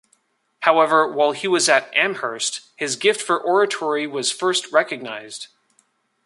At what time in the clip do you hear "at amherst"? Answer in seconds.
1.69-2.61